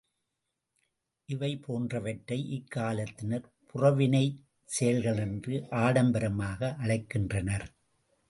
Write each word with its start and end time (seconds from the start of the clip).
இவை 1.29 1.57
போன்றவற்றை 1.57 2.37
இக்காலத்தினர் 2.51 3.45
புறவினைச் 3.71 4.39
செயல்கள் 4.69 5.17
என்று 5.17 5.67
ஆடம்பரமாக 5.81 6.75
அழைக்கின்றனர். 6.83 7.67